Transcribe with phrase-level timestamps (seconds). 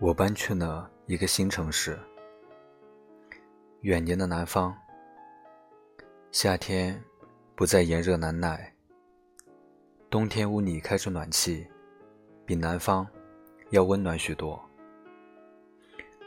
[0.00, 1.98] 我搬去了一个新城市，
[3.82, 4.74] 远年的南方。
[6.32, 6.98] 夏天
[7.54, 8.74] 不再炎热难耐，
[10.08, 11.66] 冬天屋里开着暖气，
[12.46, 13.06] 比南方
[13.68, 14.58] 要温暖许多。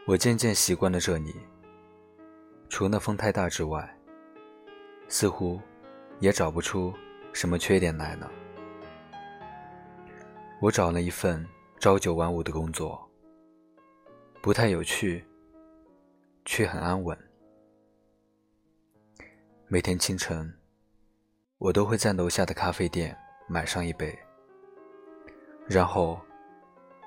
[0.05, 1.35] 我渐渐习惯了这里，
[2.69, 3.91] 除了风太大之外，
[5.07, 5.59] 似乎
[6.19, 6.93] 也找不出
[7.33, 8.31] 什么缺点来了。
[10.61, 11.43] 我找了一份
[11.79, 13.09] 朝九晚五的工作。
[14.43, 15.25] 不太有趣，
[16.43, 17.17] 却很安稳。
[19.69, 20.53] 每天清晨，
[21.59, 24.13] 我都会在楼下的咖啡店买上一杯，
[25.65, 26.19] 然后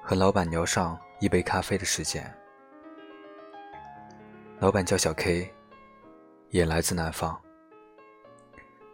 [0.02, 2.24] 和老板聊上一杯咖啡的时间。
[4.59, 5.52] 老板叫小 K，
[6.48, 7.38] 也来自南方。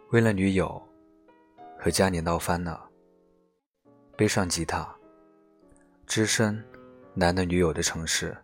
[0.09, 0.85] 为了女友，
[1.79, 2.89] 和家里闹翻了，
[4.17, 4.93] 背上吉他，
[6.05, 6.61] 只身。
[7.15, 8.35] 男的女友的城市，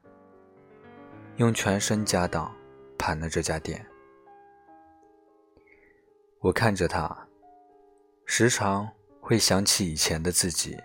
[1.37, 2.55] 用全身家当
[2.99, 3.83] 盘了这家店。
[6.39, 7.27] 我看着他，
[8.25, 8.87] 时常
[9.19, 10.77] 会想起以前的自己，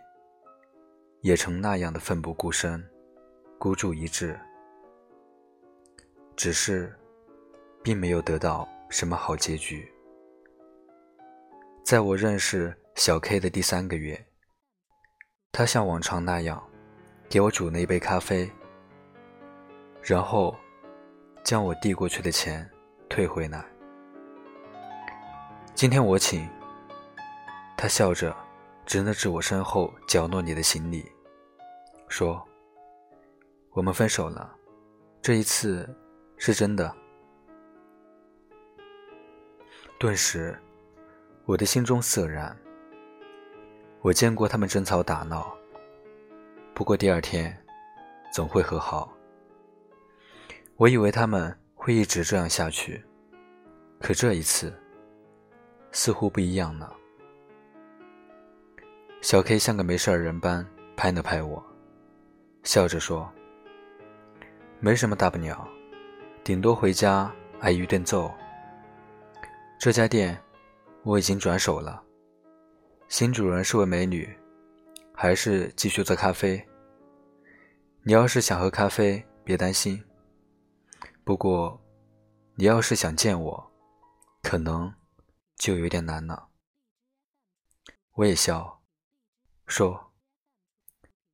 [1.20, 2.82] 也曾那样的奋不顾身、
[3.58, 4.34] 孤注一掷，
[6.34, 6.90] 只是，
[7.82, 9.86] 并没有得到什么好结局。
[11.84, 14.26] 在我认识小 K 的第三个月，
[15.52, 16.66] 他像往常那样。
[17.28, 18.50] 给我煮了一杯咖啡，
[20.02, 20.54] 然后
[21.42, 22.68] 将我递过去的钱
[23.08, 23.64] 退回来。
[25.74, 26.48] 今天我请。
[27.76, 28.34] 他笑着
[28.86, 31.04] 指了指我身后角落里的行李，
[32.08, 32.42] 说
[33.74, 34.54] ：“我们分手了，
[35.20, 35.86] 这一次
[36.38, 36.94] 是真的。”
[39.98, 40.58] 顿时，
[41.44, 42.56] 我的心中涩然。
[44.00, 45.54] 我见过他们争吵打闹。
[46.74, 47.56] 不过第二天，
[48.32, 49.12] 总会和好。
[50.76, 53.00] 我以为他们会一直这样下去，
[54.00, 54.74] 可这一次，
[55.92, 56.92] 似乎不一样了。
[59.20, 61.64] 小 K 像个没事人般拍了拍我，
[62.64, 63.32] 笑着说
[64.80, 65.68] ：“没什么大不了，
[66.42, 68.34] 顶多回家挨一顿揍。
[69.78, 70.36] 这家店
[71.04, 72.02] 我已经转手了，
[73.06, 74.36] 新主人是位美女。”
[75.16, 76.62] 还是继续做咖啡。
[78.02, 80.04] 你要是想喝咖啡，别担心。
[81.22, 81.80] 不过，
[82.56, 83.72] 你要是想见我，
[84.42, 84.92] 可能
[85.56, 86.48] 就有点难了。
[88.14, 88.82] 我也笑，
[89.66, 90.12] 说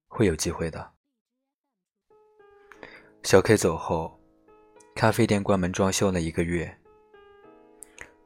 [0.06, 0.92] 会有机会的。
[3.22, 4.20] 小 K 走后，
[4.94, 6.78] 咖啡店关门装修了一个月。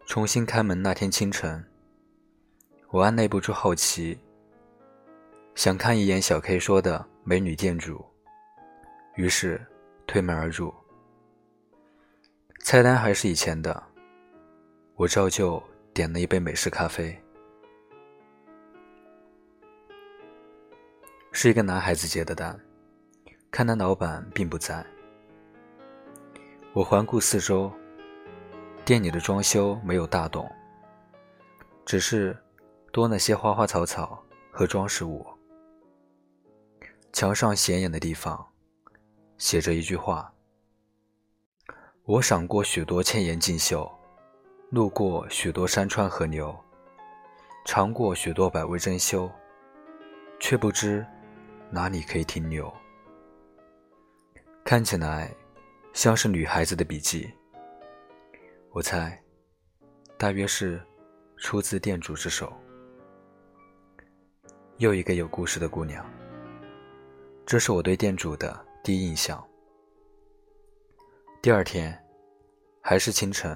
[0.07, 1.65] 重新开门那天清晨，
[2.91, 4.19] 我按耐不住好奇。
[5.55, 8.05] 想看一眼小 K 说的美女店主，
[9.15, 9.65] 于是
[10.05, 10.75] 推门而入。
[12.65, 13.81] 菜单还是以前的，
[14.97, 17.17] 我照旧点了一杯美式咖啡。
[21.31, 22.59] 是一个男孩子接的单，
[23.53, 24.85] 看来老板并不在。
[26.73, 27.73] 我环顾四周，
[28.85, 30.51] 店里的装修没有大动，
[31.87, 32.37] 只是
[32.91, 35.25] 多了些花花草草和装饰物。
[37.15, 38.45] 墙上显眼的地方，
[39.39, 40.35] 写着一句话
[42.03, 43.89] ：“我赏过许多千岩竞秀，
[44.71, 46.53] 路过许多山川河流，
[47.65, 49.31] 尝过许多百味珍馐，
[50.41, 51.07] 却不知
[51.71, 52.71] 哪里可以停留。”
[54.65, 55.33] 看起来
[55.93, 57.33] 像是女孩子的笔记。
[58.71, 59.17] 我猜，
[60.19, 60.85] 大约是
[61.37, 62.53] 出自店主之手。
[64.79, 66.05] 又一个有故事的姑娘。
[67.47, 69.47] 这是我对店主的第一印象。
[71.43, 72.03] 第二天，
[72.81, 73.55] 还是清晨，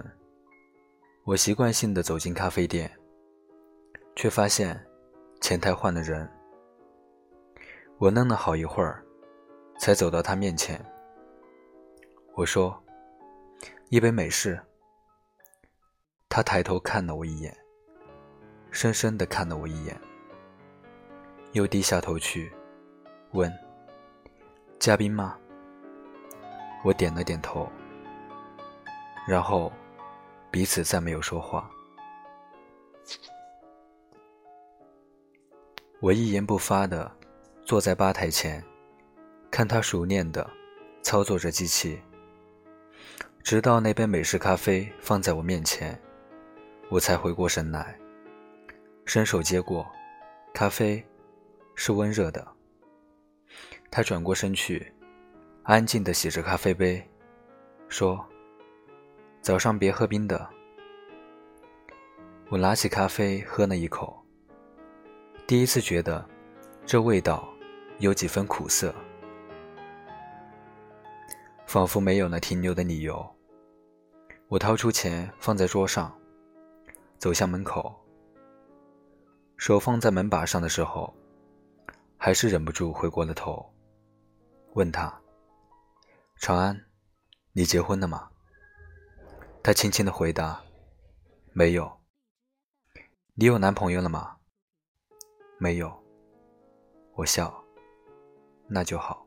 [1.25, 2.91] 我习惯性的走进咖啡店，
[4.15, 4.79] 却发现
[5.41, 6.31] 前台换了人。
[7.97, 9.03] 我愣了好一会儿，
[9.79, 10.79] 才走到他面前。
[12.35, 12.79] 我说
[13.89, 14.61] ：“一杯美式。”
[16.29, 17.57] 他抬头看了我一眼，
[18.71, 19.99] 深深的看了我一眼，
[21.53, 22.53] 又低下头去，
[23.33, 23.51] 问。
[24.79, 25.37] 嘉宾吗？
[26.85, 27.69] 我点了点头，
[29.27, 29.73] 然后
[30.53, 31.69] 彼此再没有说话。
[35.99, 37.11] 我一言不发的
[37.65, 38.63] 坐在吧台前，
[39.51, 40.49] 看他熟练的
[41.03, 42.01] 操作着机器，
[43.43, 46.01] 直到那杯美式咖啡放在我面前，
[46.89, 47.99] 我才回过神来，
[49.05, 49.85] 伸手接过，
[50.55, 51.05] 咖啡
[51.75, 52.47] 是温热的。
[53.91, 54.93] 他转过身去，
[55.63, 57.03] 安静地洗着咖啡杯，
[57.89, 58.25] 说
[59.41, 60.49] ：“早上别喝冰的。”
[62.51, 64.25] 我拿起咖啡喝了一口，
[65.47, 66.27] 第一次觉得
[66.87, 67.49] 这味道
[67.99, 68.95] 有几分苦涩，
[71.67, 73.27] 仿佛没有了停留的理由。
[74.49, 76.11] 我掏出钱放在桌上，
[77.19, 77.95] 走向门口，
[79.59, 81.15] 手放在门把上的时候，
[82.17, 83.71] 还是忍不住回过了头，
[84.75, 85.21] 问他。
[86.37, 86.85] 长安，
[87.53, 88.31] 你结婚了吗？
[89.63, 90.63] 他轻轻的回答
[91.53, 91.91] ：“没有。”
[93.35, 94.37] 你有男朋友了吗？
[95.59, 95.93] 没有。
[97.15, 97.65] 我笑，
[98.67, 99.27] 那就好。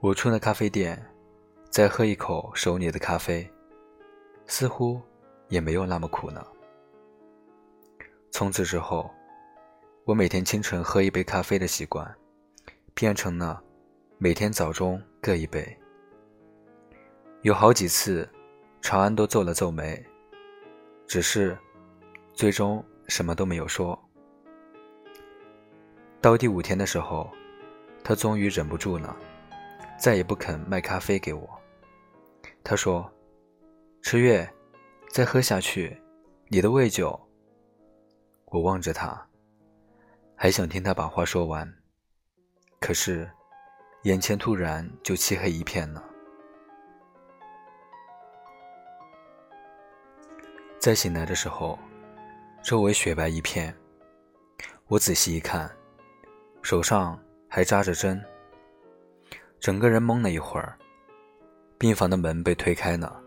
[0.00, 1.00] 我出了咖啡店，
[1.70, 3.48] 再喝一口手里的咖啡，
[4.46, 5.00] 似乎
[5.48, 6.46] 也没有那么苦了。
[8.30, 9.08] 从此之后，
[10.04, 12.12] 我每天清晨喝一杯咖啡的习惯，
[12.94, 13.62] 变成了
[14.24, 14.98] 每天早中。
[15.20, 15.78] 各一杯。
[17.42, 18.26] 有好几次，
[18.80, 20.02] 长安都皱了皱眉，
[21.06, 21.54] 只是
[22.32, 24.02] 最终什么都没有说。
[26.22, 27.30] 到第五天的时候，
[28.02, 29.14] 他终于忍不住了，
[29.98, 31.46] 再也不肯卖咖啡给我。
[32.62, 33.12] 他说
[34.00, 34.50] ：“池月，
[35.10, 35.94] 再喝下去，
[36.48, 37.20] 你的胃酒……”
[38.48, 39.28] 我望着他，
[40.34, 41.70] 还想听他把话说完，
[42.80, 43.30] 可是。
[44.04, 46.04] 眼前突然就漆黑一片了。
[50.78, 51.78] 再醒来的时候，
[52.62, 53.74] 周围雪白一片。
[54.88, 55.74] 我仔细一看，
[56.60, 57.18] 手上
[57.48, 58.22] 还扎着针。
[59.58, 60.78] 整个人懵了一会儿。
[61.78, 63.22] 病房的门被推开了，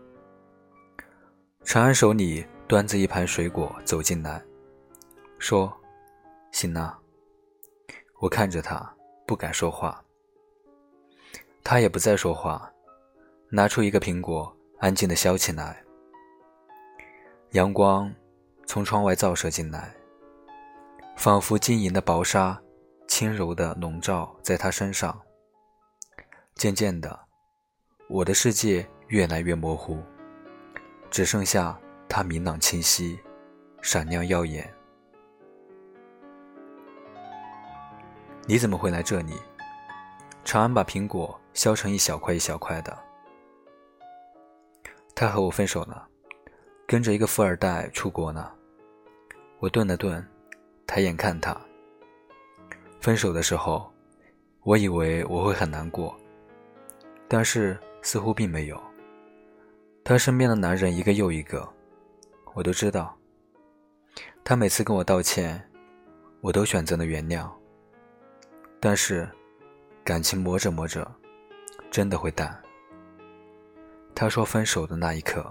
[1.64, 4.42] 长安手里端着一盘水果走进来，
[5.38, 5.72] 说
[6.50, 6.98] ：“醒了。”
[8.20, 8.94] 我看着他，
[9.26, 10.02] 不敢说话。
[11.70, 12.72] 他也不再说话，
[13.50, 15.84] 拿出一个苹果，安静的削起来。
[17.50, 18.10] 阳光
[18.64, 19.94] 从窗外照射进来，
[21.14, 22.58] 仿佛晶莹的薄纱，
[23.06, 25.20] 轻柔的笼罩在他身上。
[26.54, 27.20] 渐渐的，
[28.08, 30.02] 我的世界越来越模糊，
[31.10, 31.78] 只剩下
[32.08, 33.20] 他明朗清晰，
[33.82, 34.72] 闪亮耀眼。
[38.46, 39.34] 你怎么会来这里？
[40.48, 41.38] 长安把苹果。
[41.58, 42.96] 削成一小块一小块的。
[45.12, 46.06] 他和我分手了，
[46.86, 48.48] 跟着一个富二代出国呢。
[49.58, 50.24] 我顿了顿，
[50.86, 51.60] 抬眼看他。
[53.00, 53.92] 分手的时候，
[54.62, 56.16] 我以为我会很难过，
[57.26, 58.80] 但是似乎并没有。
[60.04, 61.68] 他身边的男人一个又一个，
[62.54, 63.18] 我都知道。
[64.44, 65.60] 他每次跟我道歉，
[66.40, 67.50] 我都选择了原谅。
[68.78, 69.28] 但是，
[70.08, 71.06] 感情磨着磨着。
[71.90, 72.58] 真的会淡。
[74.14, 75.44] 他说分手的那一刻，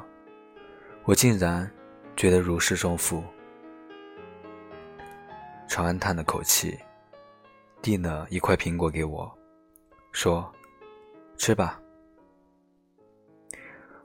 [1.04, 1.71] 我竟然
[2.15, 3.24] 觉得如释重负。
[5.68, 6.75] 长安叹了口气，
[7.83, 9.31] 递了一块苹果给我，
[10.12, 10.51] 说
[11.38, 11.80] ：“吃吧。”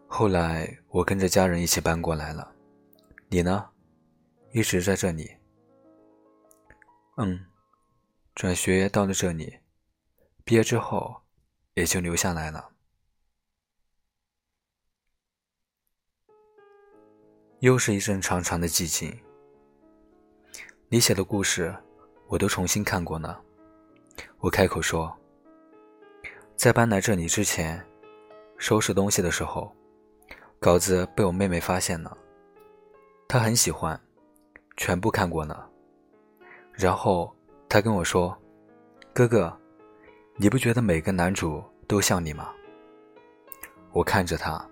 [0.07, 2.53] 后来我跟着家人一起搬过来了，
[3.29, 3.67] 你呢？
[4.53, 5.31] 一直在这里。
[7.17, 7.43] 嗯，
[8.35, 9.59] 转学到了这里，
[10.45, 11.23] 毕业之后。
[11.75, 12.69] 也就留下来了。
[17.61, 19.19] 又是一阵长长的寂静。
[20.91, 21.75] 你写的故事，
[22.29, 23.41] 我都重新看过呢。
[24.41, 25.17] 我开口说，
[26.57, 27.83] 在搬来这里之前，
[28.59, 29.75] 收拾东西的时候，
[30.61, 32.15] 稿子被我妹妹发现了，
[33.27, 33.99] 她很喜欢，
[34.77, 35.71] 全部看过了。
[36.71, 37.35] 然后
[37.67, 38.39] 她跟我说
[39.15, 39.59] ：“哥哥。”
[40.37, 42.53] 你不觉得每个男主都像你吗？
[43.93, 44.67] 我看着他，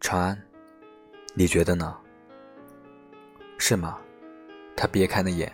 [0.00, 0.40] 长安，
[1.34, 1.98] 你觉得呢？
[3.58, 3.98] 是吗？
[4.76, 5.52] 他别开了眼。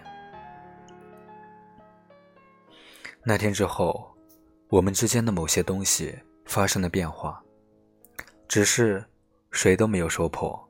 [3.23, 4.15] 那天之后，
[4.69, 6.15] 我们之间的某些东西
[6.45, 7.43] 发生了变化，
[8.47, 9.03] 只是
[9.51, 10.63] 谁都没有说破。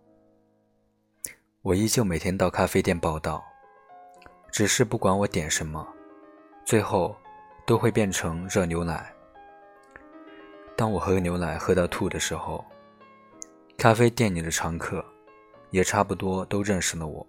[1.63, 3.45] 我依旧每天到咖啡店报道，
[4.53, 5.85] 只是不管我点什么，
[6.65, 7.15] 最后。
[7.67, 9.13] 都会变成热牛奶。
[10.77, 12.65] 当我喝牛奶喝到吐的时候，
[13.77, 15.05] 咖啡店里的常客
[15.71, 17.27] 也差不多都认识了我，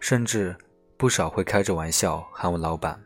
[0.00, 0.56] 甚至
[0.96, 2.98] 不少会开着玩笑喊我老板。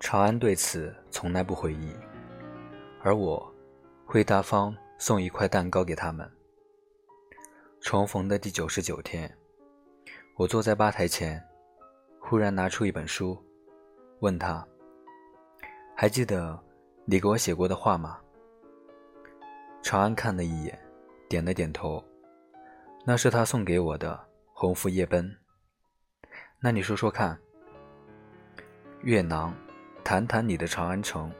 [0.00, 1.94] 长安对此从来不回应，
[3.02, 3.54] 而我
[4.06, 6.30] 会大方送一块蛋糕给他们。
[7.80, 9.36] 重逢的第九十九天，
[10.36, 11.42] 我坐在吧台前。
[12.32, 13.38] 忽然拿出一本书，
[14.20, 14.66] 问他
[15.94, 16.58] ：“还记得
[17.04, 18.18] 你给我写过的话吗？
[19.82, 20.80] 长安看了一眼，
[21.28, 22.02] 点了点头。
[23.04, 24.14] 那是他送给我的
[24.54, 25.22] 《鸿福夜奔》。
[26.58, 27.38] 那你说说看。
[29.02, 29.54] 月囊，
[30.02, 31.30] 谈谈你的长安城，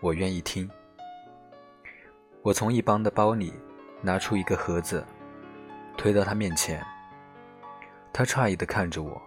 [0.00, 0.70] 我愿意听。
[2.42, 3.52] 我从一帮的包里
[4.00, 5.04] 拿出一个盒子，
[5.98, 6.86] 推到他面前。
[8.12, 9.20] 他诧异地看着我，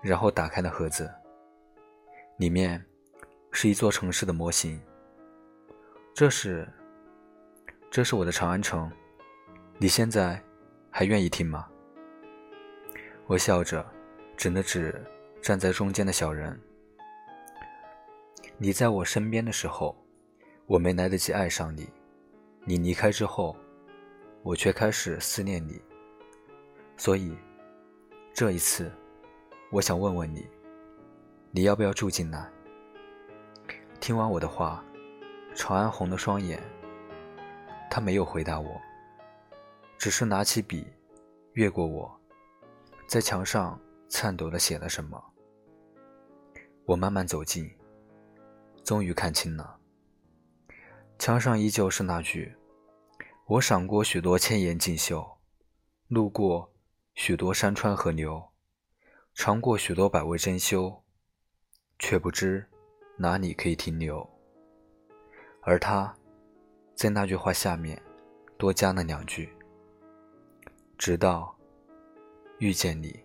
[0.00, 1.12] 然后打开了盒子，
[2.36, 2.84] 里面
[3.52, 4.80] 是一座城市的模型。
[6.14, 6.68] 这是，
[7.90, 8.90] 这是我的长安城。
[9.78, 10.42] 你现在
[10.90, 11.68] 还愿意听吗？
[13.26, 13.84] 我笑着，
[14.36, 15.04] 指了指
[15.40, 16.58] 站在中间的小人。
[18.56, 19.96] 你在我身边的时候，
[20.66, 21.84] 我没来得及爱上你；
[22.64, 23.56] 你离开之后，
[24.42, 25.80] 我却开始思念你。
[26.96, 27.36] 所以，
[28.34, 28.90] 这一次，
[29.70, 30.48] 我想问问你，
[31.50, 32.50] 你要不要住进来？
[34.00, 34.82] 听完我的话，
[35.54, 36.58] 长安红了双眼。
[37.90, 38.80] 他没有回答我，
[39.98, 40.86] 只是拿起笔，
[41.52, 42.10] 越过我，
[43.06, 45.22] 在墙上颤抖地写了什么。
[46.86, 47.70] 我慢慢走近。
[48.84, 49.76] 终于看清了，
[51.18, 52.56] 墙上依旧是那句
[53.44, 55.36] ：“我赏过许多千岩锦绣，
[56.06, 56.72] 路过
[57.14, 58.47] 许多山川河流，
[59.40, 61.00] 尝过许多百味珍馐，
[62.00, 62.66] 却不知
[63.16, 64.28] 哪里可以停留。”
[65.62, 66.12] 而他，
[66.96, 68.02] 在那句话下面
[68.56, 69.48] 多加了两句
[70.98, 71.56] ：“直到
[72.58, 73.16] 遇见你。”